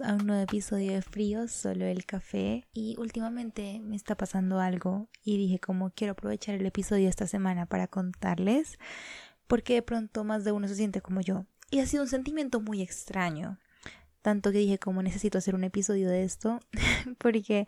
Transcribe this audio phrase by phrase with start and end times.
[0.00, 2.66] a un nuevo episodio de Frío, solo el café.
[2.72, 7.66] Y últimamente me está pasando algo y dije como quiero aprovechar el episodio esta semana
[7.66, 8.78] para contarles
[9.46, 11.46] porque de pronto más de uno se siente como yo.
[11.70, 13.58] Y ha sido un sentimiento muy extraño.
[14.22, 16.60] Tanto que dije como necesito hacer un episodio de esto
[17.18, 17.66] porque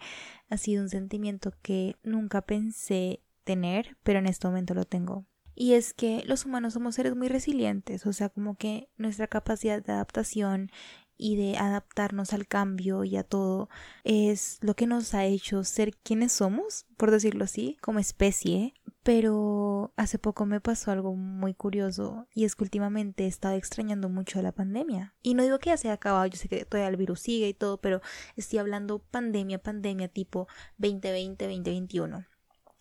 [0.49, 5.27] ha sido un sentimiento que nunca pensé tener, pero en este momento lo tengo.
[5.55, 9.83] Y es que los humanos somos seres muy resilientes, o sea, como que nuestra capacidad
[9.83, 10.71] de adaptación
[11.19, 13.69] y de adaptarnos al cambio y a todo
[14.05, 18.75] es lo que nos ha hecho ser quienes somos, por decirlo así, como especie.
[19.03, 24.09] Pero hace poco me pasó algo muy curioso y es que últimamente he estado extrañando
[24.09, 25.15] mucho la pandemia.
[25.23, 27.49] Y no digo que ya se haya acabado, yo sé que todavía el virus sigue
[27.49, 28.01] y todo, pero
[28.37, 30.47] estoy hablando pandemia, pandemia tipo
[30.79, 32.27] 2020, 2021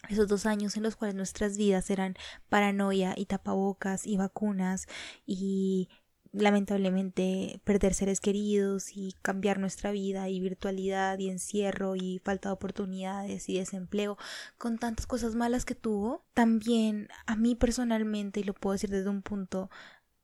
[0.09, 2.15] esos dos años en los cuales nuestras vidas eran
[2.49, 4.87] paranoia y tapabocas y vacunas
[5.25, 5.89] y
[6.37, 12.53] lamentablemente perder seres queridos y cambiar nuestra vida y virtualidad y encierro y falta de
[12.53, 14.17] oportunidades y desempleo
[14.57, 19.09] con tantas cosas malas que tuvo, también a mí personalmente, y lo puedo decir desde
[19.09, 19.69] un punto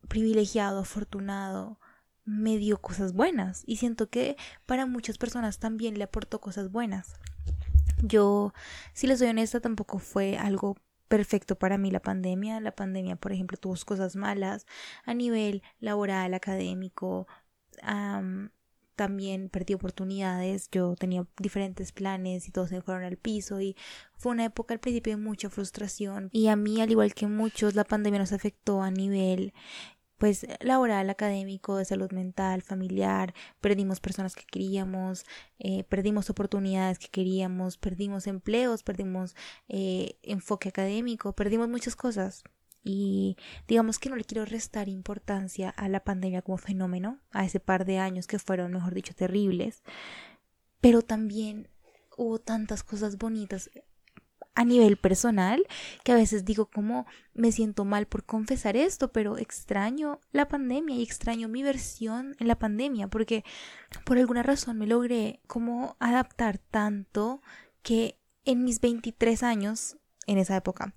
[0.07, 1.79] privilegiado, afortunado,
[2.25, 7.15] me dio cosas buenas y siento que para muchas personas también le aportó cosas buenas.
[8.01, 8.53] Yo,
[8.93, 12.59] si les soy honesta, tampoco fue algo perfecto para mí la pandemia.
[12.59, 14.65] La pandemia, por ejemplo, tuvo cosas malas
[15.05, 17.27] a nivel laboral, académico.
[18.95, 20.69] también perdí oportunidades.
[20.71, 23.75] Yo tenía diferentes planes y todos se fueron al piso y
[24.17, 26.29] fue una época al principio de mucha frustración.
[26.31, 29.53] Y a mí, al igual que muchos, la pandemia nos afectó a nivel
[30.17, 35.25] pues laboral, académico, de salud mental, familiar, perdimos personas que queríamos,
[35.59, 39.35] eh, perdimos oportunidades que queríamos, perdimos empleos, perdimos
[39.67, 42.43] eh, enfoque académico, perdimos muchas cosas.
[42.85, 47.61] Y digamos que no le quiero restar importancia a la pandemia como fenómeno, a ese
[47.61, 49.83] par de años que fueron, mejor dicho, terribles,
[50.81, 51.69] pero también
[52.17, 53.69] hubo tantas cosas bonitas
[54.55, 55.65] a nivel personal,
[56.03, 60.95] que a veces digo como me siento mal por confesar esto, pero extraño la pandemia
[60.95, 63.43] y extraño mi versión en la pandemia, porque
[64.05, 67.41] por alguna razón me logré como adaptar tanto
[67.81, 69.97] que en mis 23 años,
[70.27, 70.93] en esa época,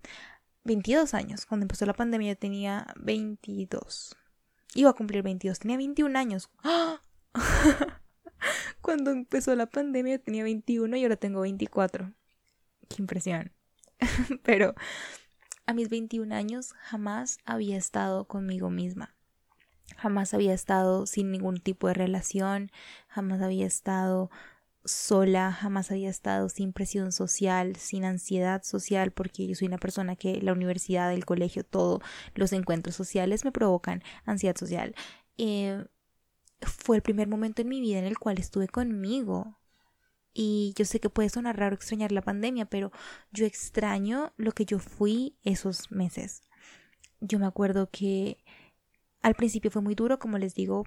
[0.65, 4.16] 22 años, cuando empezó la pandemia yo tenía 22.
[4.75, 6.50] Iba a cumplir 22, tenía 21 años.
[8.81, 12.12] Cuando empezó la pandemia tenía 21 y ahora tengo 24.
[12.89, 13.53] Qué impresión.
[14.43, 14.75] Pero
[15.67, 19.15] a mis 21 años jamás había estado conmigo misma.
[19.97, 22.71] Jamás había estado sin ningún tipo de relación,
[23.09, 24.31] jamás había estado
[24.85, 30.17] sola, jamás había estado sin presión social, sin ansiedad social, porque yo soy una persona
[30.17, 32.01] que la universidad, el colegio, todos
[32.35, 34.95] los encuentros sociales me provocan ansiedad social.
[35.39, 35.85] Eh,
[36.61, 39.59] fue el primer momento en mi vida en el cual estuve conmigo,
[40.39, 42.93] y yo sé que puede sonar raro extrañar la pandemia, pero
[43.33, 46.43] yo extraño lo que yo fui esos meses.
[47.21, 48.37] Yo me acuerdo que
[49.23, 50.85] al principio fue muy duro, como les digo,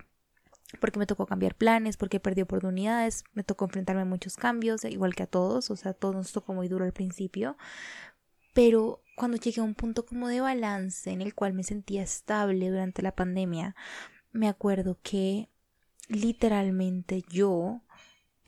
[0.79, 5.15] porque me tocó cambiar planes, porque perdí oportunidades, me tocó enfrentarme a muchos cambios, igual
[5.15, 7.57] que a todos, o sea, a todos nos tocó muy duro al principio,
[8.53, 12.69] pero cuando llegué a un punto como de balance en el cual me sentía estable
[12.69, 13.75] durante la pandemia,
[14.31, 15.49] me acuerdo que
[16.07, 17.81] literalmente yo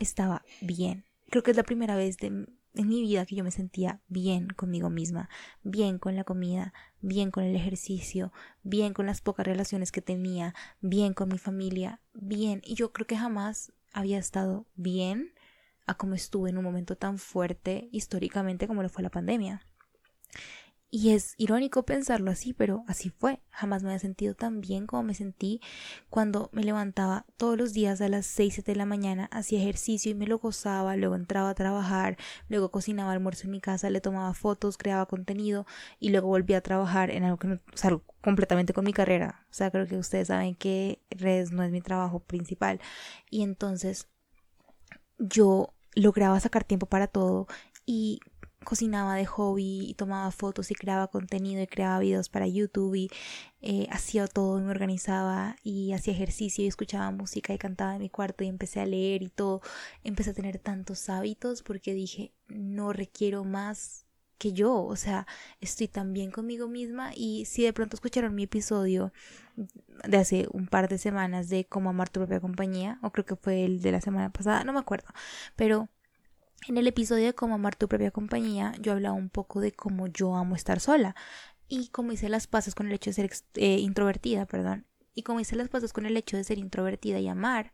[0.02, 1.04] estaba bien.
[1.30, 4.90] Creo que es la primera vez en mi vida que yo me sentía bien conmigo
[4.90, 5.28] misma,
[5.62, 10.54] bien con la comida, bien con el ejercicio, bien con las pocas relaciones que tenía,
[10.80, 12.60] bien con mi familia, bien.
[12.64, 15.32] Y yo creo que jamás había estado bien
[15.86, 19.66] a como estuve en un momento tan fuerte históricamente como lo fue la pandemia.
[20.94, 23.40] Y es irónico pensarlo así, pero así fue.
[23.48, 25.62] Jamás me había sentido tan bien como me sentí
[26.10, 30.10] cuando me levantaba todos los días a las 6, 7 de la mañana, hacía ejercicio
[30.10, 32.18] y me lo gozaba, luego entraba a trabajar,
[32.50, 35.64] luego cocinaba almuerzo en mi casa, le tomaba fotos, creaba contenido
[35.98, 39.46] y luego volvía a trabajar en algo que no, o completamente con mi carrera.
[39.50, 42.82] O sea, creo que ustedes saben que redes no es mi trabajo principal.
[43.30, 44.08] Y entonces
[45.18, 47.46] yo lograba sacar tiempo para todo
[47.86, 48.20] y
[48.62, 53.10] cocinaba de hobby y tomaba fotos y creaba contenido y creaba videos para YouTube y
[53.60, 58.00] eh, hacía todo y me organizaba y hacía ejercicio y escuchaba música y cantaba en
[58.00, 59.60] mi cuarto y empecé a leer y todo.
[60.04, 64.06] Empecé a tener tantos hábitos porque dije, no requiero más
[64.42, 65.28] que yo, o sea,
[65.60, 69.12] estoy tan bien conmigo misma y si de pronto escucharon mi episodio
[70.04, 73.36] de hace un par de semanas de cómo amar tu propia compañía, o creo que
[73.36, 75.06] fue el de la semana pasada, no me acuerdo,
[75.54, 75.88] pero
[76.68, 80.06] en el episodio de cómo amar tu propia compañía, yo hablaba un poco de cómo
[80.06, 81.14] yo amo estar sola
[81.68, 85.40] y cómo hice las paces con el hecho de ser eh, introvertida, perdón, y cómo
[85.40, 87.72] hice las paces con el hecho de ser introvertida y amar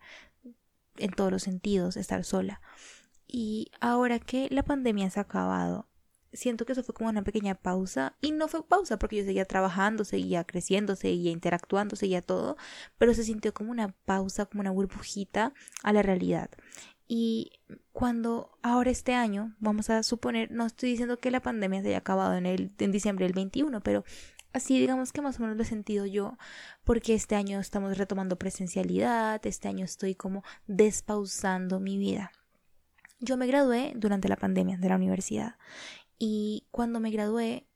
[0.96, 2.60] en todos los sentidos, estar sola.
[3.26, 5.88] Y ahora que la pandemia se ha acabado,
[6.32, 8.16] siento que eso fue como una pequeña pausa.
[8.20, 12.56] Y no fue pausa porque yo seguía trabajando, seguía creciendo, seguía interactuando, seguía todo.
[12.96, 15.52] Pero se sintió como una pausa, como una burbujita
[15.82, 16.50] a la realidad.
[17.08, 17.52] Y
[17.92, 21.98] cuando ahora este año, vamos a suponer, no estoy diciendo que la pandemia se haya
[21.98, 24.04] acabado en, el, en diciembre del 21, pero
[24.52, 26.36] así digamos que más o menos lo he sentido yo,
[26.84, 32.30] porque este año estamos retomando presencialidad, este año estoy como despausando mi vida.
[33.20, 35.56] Yo me gradué durante la pandemia de la universidad
[36.18, 37.66] y cuando me gradué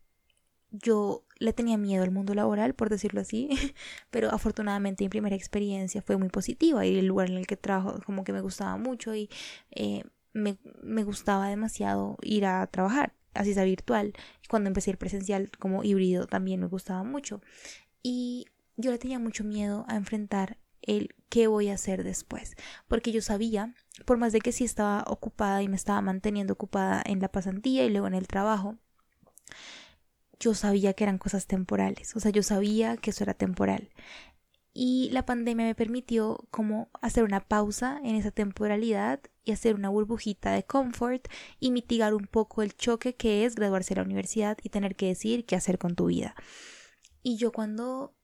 [0.71, 3.49] yo le tenía miedo al mundo laboral, por decirlo así,
[4.11, 7.99] pero afortunadamente mi primera experiencia fue muy positiva y el lugar en el que trabajo
[8.05, 9.29] como que me gustaba mucho y
[9.71, 14.13] eh, me, me, gustaba demasiado ir a trabajar, así sea virtual.
[14.49, 17.41] Cuando empecé el presencial como híbrido también me gustaba mucho
[18.03, 18.47] y
[18.77, 22.57] yo le tenía mucho miedo a enfrentar el qué voy a hacer después,
[22.89, 23.75] porque yo sabía,
[24.05, 27.85] por más de que sí estaba ocupada y me estaba manteniendo ocupada en la pasantía
[27.85, 28.77] y luego en el trabajo,
[30.43, 33.91] yo sabía que eran cosas temporales, o sea, yo sabía que eso era temporal.
[34.75, 39.91] Y la pandemia me permitió como hacer una pausa en esa temporalidad y hacer una
[39.91, 41.29] burbujita de confort
[41.61, 45.09] y mitigar un poco el choque que es graduarse de la universidad y tener que
[45.09, 46.35] decir qué hacer con tu vida.
[47.23, 48.15] Y yo cuando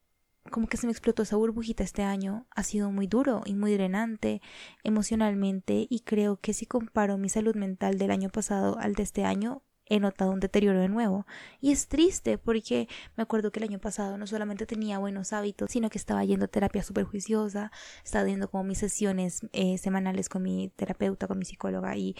[0.50, 3.75] como que se me explotó esa burbujita este año, ha sido muy duro y muy
[3.75, 4.41] drenante
[4.82, 9.25] emocionalmente y creo que si comparo mi salud mental del año pasado al de este
[9.25, 11.26] año, he notado un deterioro de nuevo.
[11.61, 15.70] Y es triste porque me acuerdo que el año pasado no solamente tenía buenos hábitos,
[15.70, 17.73] sino que estaba yendo a terapia súper juiciosa,
[18.05, 22.17] estaba yendo como mis sesiones eh, semanales con mi terapeuta, con mi psicóloga y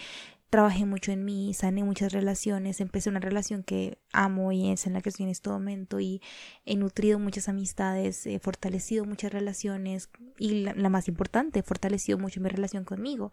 [0.49, 4.93] trabajé mucho en mí, sané muchas relaciones, empecé una relación que amo y es en
[4.93, 6.21] la que estoy en este momento y
[6.65, 12.49] he nutrido muchas amistades, he fortalecido muchas relaciones y la, más importante, fortalecido mucho mi
[12.49, 13.31] relación conmigo.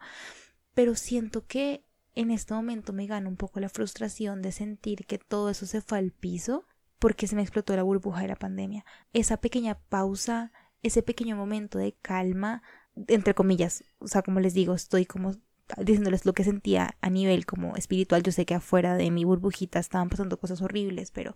[0.74, 1.84] Pero siento que
[2.16, 5.82] en este momento me gana un poco la frustración de sentir que todo eso se
[5.82, 6.64] fue al piso
[6.98, 8.84] porque se me explotó la burbuja de la pandemia.
[9.12, 10.50] Esa pequeña pausa,
[10.82, 12.62] ese pequeño momento de calma,
[13.06, 15.32] entre comillas, o sea, como les digo, estoy como
[15.78, 18.22] diciéndoles lo que sentía a nivel como espiritual.
[18.22, 21.34] Yo sé que afuera de mi burbujita estaban pasando cosas horribles, pero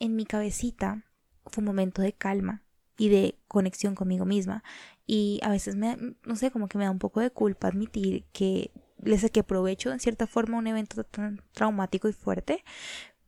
[0.00, 1.04] en mi cabecita
[1.46, 2.64] fue un momento de calma
[2.98, 4.64] y de conexión conmigo misma.
[5.06, 8.24] Y a veces me, no sé, como que me da un poco de culpa admitir
[8.32, 8.72] que
[9.02, 12.64] le saqué provecho en cierta forma un evento tan traumático y fuerte,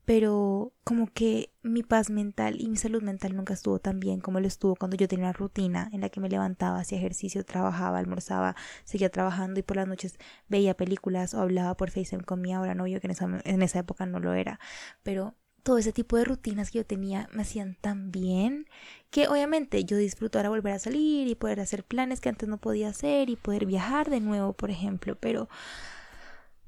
[0.04, 4.40] pero como que mi paz mental y mi salud mental nunca estuvo tan bien como
[4.40, 7.98] lo estuvo cuando yo tenía una rutina en la que me levantaba, hacía ejercicio, trabajaba,
[7.98, 10.18] almorzaba, seguía trabajando y por las noches
[10.48, 13.80] veía películas o hablaba por FaceTime con mi ahora novio, que en esa, en esa
[13.80, 14.58] época no lo era,
[15.02, 15.34] pero
[15.68, 18.64] todo ese tipo de rutinas que yo tenía me hacían tan bien
[19.10, 22.56] que obviamente yo disfruto ahora volver a salir y poder hacer planes que antes no
[22.56, 25.50] podía hacer y poder viajar de nuevo, por ejemplo, pero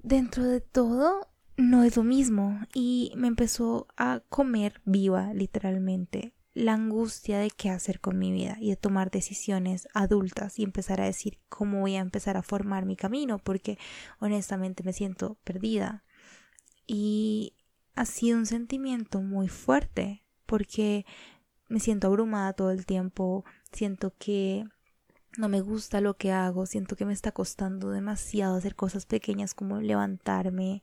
[0.02, 2.60] dentro de todo no es lo mismo.
[2.74, 8.58] Y me empezó a comer viva literalmente la angustia de qué hacer con mi vida
[8.60, 12.84] y de tomar decisiones adultas y empezar a decir cómo voy a empezar a formar
[12.84, 13.78] mi camino porque
[14.18, 16.04] honestamente me siento perdida.
[16.86, 17.54] Y
[17.94, 21.06] ha sido un sentimiento muy fuerte porque
[21.68, 24.64] me siento abrumada todo el tiempo, siento que
[25.38, 29.54] no me gusta lo que hago, siento que me está costando demasiado hacer cosas pequeñas
[29.54, 30.82] como levantarme,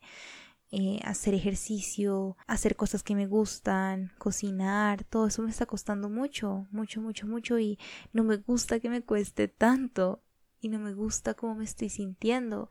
[0.71, 6.67] eh, hacer ejercicio, hacer cosas que me gustan, cocinar, todo eso me está costando mucho,
[6.71, 7.77] mucho, mucho, mucho y
[8.13, 10.21] no me gusta que me cueste tanto
[10.59, 12.69] y no me gusta cómo me estoy sintiendo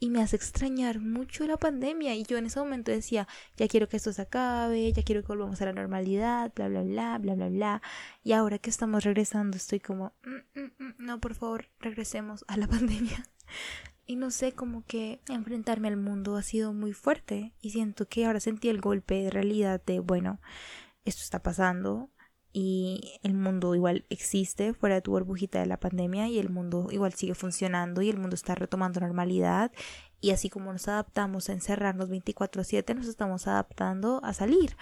[0.00, 3.28] y me hace extrañar mucho la pandemia y yo en ese momento decía,
[3.58, 6.82] ya quiero que esto se acabe, ya quiero que volvamos a la normalidad, bla, bla,
[6.82, 7.82] bla, bla, bla, bla.
[8.24, 12.56] Y ahora que estamos regresando estoy como, mm, mm, mm, no, por favor, regresemos a
[12.56, 13.22] la pandemia.
[14.06, 18.24] Y no sé, como que enfrentarme al mundo ha sido muy fuerte y siento que
[18.24, 20.40] ahora sentí el golpe de realidad de, bueno,
[21.04, 22.10] esto está pasando,
[22.52, 26.88] y el mundo igual existe fuera de tu burbujita de la pandemia y el mundo
[26.90, 29.70] igual sigue funcionando y el mundo está retomando normalidad
[30.20, 34.76] y así como nos adaptamos a encerrarnos 24/7 nos estamos adaptando a salir.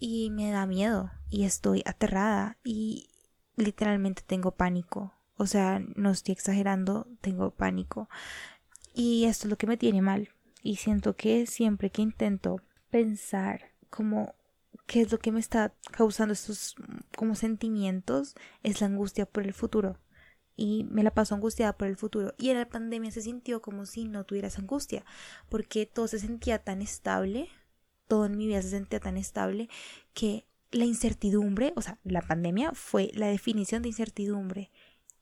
[0.00, 3.10] Y me da miedo y estoy aterrada y
[3.56, 5.14] literalmente tengo pánico.
[5.36, 8.08] O sea no estoy exagerando tengo pánico.
[8.94, 10.30] Y esto es lo que me tiene mal.
[10.62, 12.60] Y siento que siempre que intento
[12.90, 14.34] pensar como
[14.88, 16.74] qué es lo que me está causando estos
[17.16, 20.00] como sentimientos es la angustia por el futuro.
[20.56, 22.34] Y me la paso angustiada por el futuro.
[22.36, 25.04] Y en la pandemia se sintió como si no tuvieras angustia
[25.48, 27.48] porque todo se sentía tan estable
[28.08, 29.68] todo en mi vida se sentía tan estable
[30.14, 34.72] que la incertidumbre o sea la pandemia fue la definición de incertidumbre.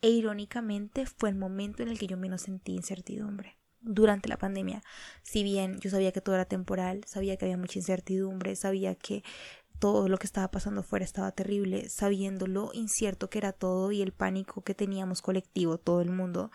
[0.01, 4.83] E irónicamente fue el momento en el que yo menos sentí incertidumbre durante la pandemia.
[5.23, 9.23] Si bien yo sabía que todo era temporal, sabía que había mucha incertidumbre, sabía que
[9.79, 14.03] todo lo que estaba pasando fuera estaba terrible, sabiendo lo incierto que era todo y
[14.03, 16.51] el pánico que teníamos colectivo, todo el mundo,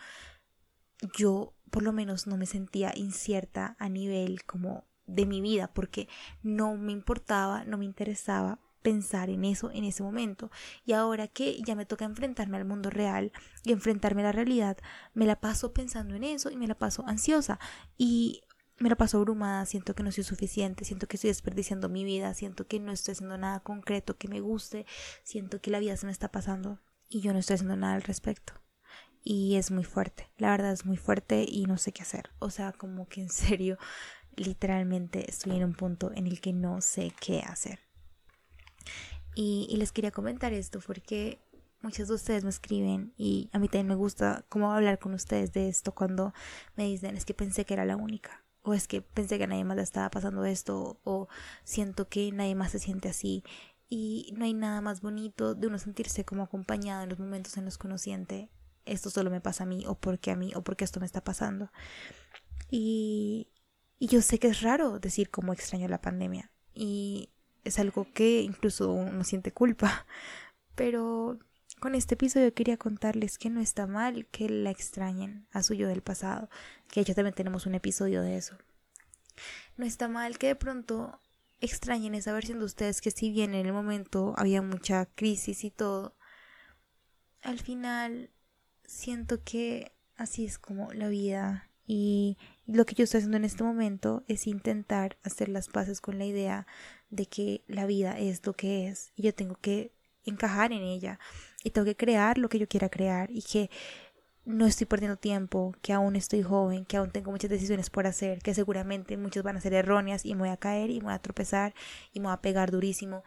[1.18, 6.08] yo por lo menos no me sentía incierta a nivel como de mi vida, porque
[6.44, 10.52] no me importaba, no me interesaba pensar en eso en ese momento.
[10.86, 13.32] Y ahora que ya me toca enfrentarme al mundo real
[13.64, 14.78] y enfrentarme a la realidad,
[15.14, 17.60] me la paso pensando en eso y me la paso ansiosa.
[17.98, 18.42] Y
[18.82, 22.34] me la paso abrumada, siento que no soy suficiente, siento que estoy desperdiciando mi vida,
[22.34, 24.86] siento que no estoy haciendo nada concreto que me guste,
[25.24, 28.02] siento que la vida se me está pasando y yo no estoy haciendo nada al
[28.02, 28.54] respecto.
[29.24, 32.32] Y es muy fuerte, la verdad es muy fuerte y no sé qué hacer.
[32.40, 33.78] O sea, como que en serio,
[34.36, 37.80] literalmente estoy en un punto en el que no sé qué hacer.
[39.36, 41.40] Y, les quería comentar esto porque
[41.82, 45.54] muchos de ustedes me escriben y a mí también me gusta cómo hablar con ustedes
[45.54, 46.34] de esto cuando
[46.76, 49.64] me dicen es que pensé que era la única o es que pensé que nadie
[49.64, 51.28] más le estaba pasando esto o
[51.64, 53.44] siento que nadie más se siente así
[53.90, 57.66] y no hay nada más bonito de uno sentirse como acompañado en los momentos en
[57.66, 58.50] los que uno siente
[58.86, 61.24] esto solo me pasa a mí o porque a mí o porque esto me está
[61.24, 61.72] pasando
[62.70, 63.48] y
[64.00, 67.30] yo sé que es raro decir cómo extraño la pandemia y
[67.63, 70.06] es algo que incluso uno siente culpa
[70.75, 71.39] pero
[71.82, 75.88] con este episodio quería contarles que no está mal que la extrañen a su yo
[75.88, 76.48] del pasado,
[76.89, 78.56] que ya también tenemos un episodio de eso.
[79.77, 81.20] No está mal que de pronto
[81.60, 85.72] extrañen esa versión de ustedes que si bien en el momento había mucha crisis y
[85.72, 86.15] todo,
[87.41, 88.30] al final
[88.86, 92.38] siento que así es como la vida y
[92.68, 96.25] lo que yo estoy haciendo en este momento es intentar hacer las paces con la
[96.25, 96.68] idea
[97.12, 99.91] de que la vida es lo que es y yo tengo que
[100.25, 101.20] encajar en ella
[101.63, 103.70] y tengo que crear lo que yo quiera crear y que
[104.44, 108.39] no estoy perdiendo tiempo, que aún estoy joven, que aún tengo muchas decisiones por hacer,
[108.39, 111.13] que seguramente muchas van a ser erróneas y me voy a caer y me voy
[111.13, 111.75] a tropezar
[112.12, 113.24] y me voy a pegar durísimo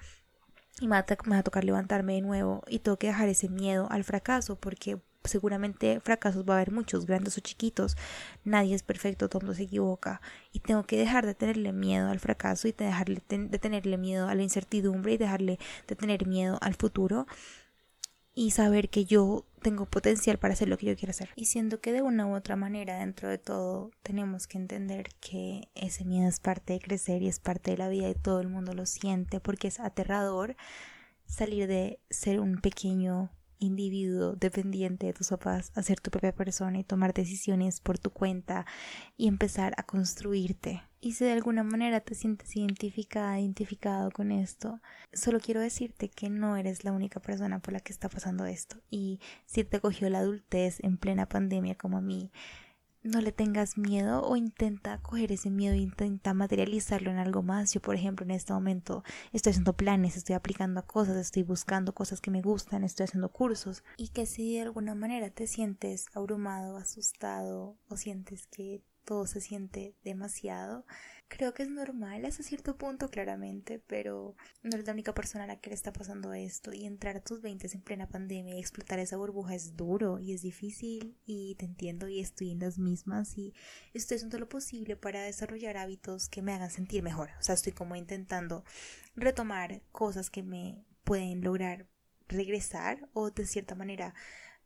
[0.80, 1.06] y me va,
[1.38, 6.00] a tocar levantarme de nuevo y tengo que dejar ese miedo al fracaso porque seguramente
[6.00, 7.96] fracasos va a haber muchos, grandes o chiquitos.
[8.44, 10.20] Nadie es perfecto, todo se equivoca.
[10.52, 14.34] Y tengo que dejar de tenerle miedo al fracaso y dejarle de tenerle miedo a
[14.34, 17.26] la incertidumbre y dejarle de tener miedo al futuro
[18.34, 21.30] y saber que yo tengo potencial para hacer lo que yo quiero hacer.
[21.36, 25.68] Y siendo que de una u otra manera, dentro de todo, tenemos que entender que
[25.74, 28.48] ese miedo es parte de crecer y es parte de la vida y todo el
[28.48, 30.56] mundo lo siente porque es aterrador
[31.26, 36.78] salir de ser un pequeño individuo dependiente de tus papás a ser tu propia persona
[36.78, 38.66] y tomar decisiones por tu cuenta
[39.16, 40.82] y empezar a construirte.
[41.00, 44.80] Y si de alguna manera te sientes identificada, identificado con esto,
[45.12, 48.76] solo quiero decirte que no eres la única persona por la que está pasando esto.
[48.90, 52.32] Y si te cogió la adultez en plena pandemia como a mí,
[53.04, 57.72] no le tengas miedo o intenta coger ese miedo intenta materializarlo en algo más.
[57.72, 61.94] Yo, por ejemplo, en este momento estoy haciendo planes, estoy aplicando a cosas, estoy buscando
[61.94, 63.84] cosas que me gustan, estoy haciendo cursos.
[63.98, 69.42] Y que si de alguna manera te sientes abrumado, asustado o sientes que todo se
[69.42, 70.86] siente demasiado,
[71.28, 75.46] Creo que es normal hasta cierto punto, claramente, pero no eres la única persona a
[75.46, 76.72] la que le está pasando esto.
[76.72, 80.32] Y entrar a tus 20 en plena pandemia y explotar esa burbuja es duro y
[80.32, 81.16] es difícil.
[81.26, 83.36] Y te entiendo y estoy en las mismas.
[83.36, 83.52] Y
[83.94, 87.30] estoy haciendo lo posible para desarrollar hábitos que me hagan sentir mejor.
[87.40, 88.64] O sea, estoy como intentando
[89.16, 91.88] retomar cosas que me pueden lograr
[92.28, 94.14] regresar o de cierta manera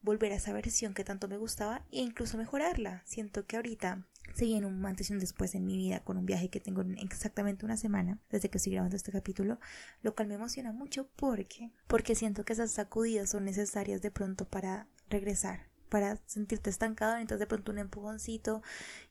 [0.01, 3.03] volver a esa versión que tanto me gustaba e incluso mejorarla.
[3.05, 6.27] Siento que ahorita se viene un antes y un después en mi vida con un
[6.27, 9.59] viaje que tengo en exactamente una semana desde que estoy grabando este capítulo,
[10.03, 14.45] lo cual me emociona mucho porque porque siento que esas sacudidas son necesarias de pronto
[14.45, 18.63] para regresar para sentirte estancado, entonces de pronto un empujoncito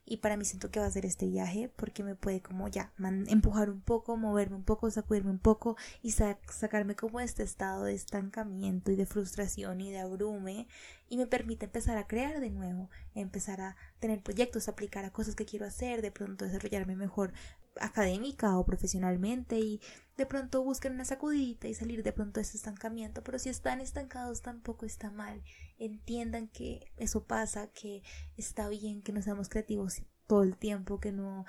[0.05, 2.93] y para mí siento que va a ser este viaje porque me puede como ya
[3.27, 7.93] empujar un poco, moverme un poco, sacudirme un poco y sacarme como este estado de
[7.93, 10.67] estancamiento y de frustración y de abrume
[11.09, 15.35] y me permite empezar a crear de nuevo, empezar a tener proyectos, aplicar a cosas
[15.35, 17.33] que quiero hacer, de pronto desarrollarme mejor
[17.81, 19.81] académica o profesionalmente y
[20.17, 23.81] de pronto busquen una sacudidita y salir de pronto de ese estancamiento, pero si están
[23.81, 25.43] estancados tampoco está mal.
[25.77, 28.01] Entiendan que eso pasa, que
[28.35, 31.45] está bien que no seamos creativos todo el tiempo, que no,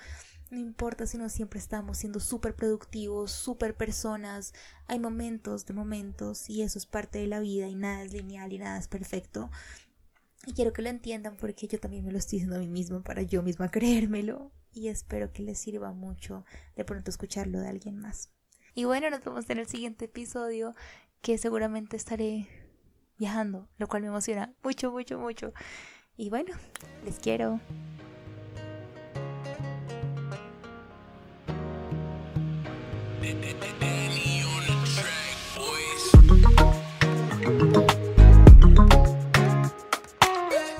[0.49, 4.53] no importa si no siempre estamos siendo súper productivos, súper personas.
[4.87, 8.53] Hay momentos de momentos y eso es parte de la vida y nada es lineal
[8.53, 9.51] y nada es perfecto.
[10.45, 13.01] Y quiero que lo entiendan porque yo también me lo estoy diciendo a mí mismo
[13.03, 17.97] para yo misma creérmelo y espero que les sirva mucho de pronto escucharlo de alguien
[17.97, 18.31] más.
[18.73, 20.75] Y bueno, nos vemos en el siguiente episodio
[21.21, 22.47] que seguramente estaré
[23.17, 25.53] viajando, lo cual me emociona mucho, mucho, mucho.
[26.15, 26.55] Y bueno,
[27.03, 27.59] les quiero.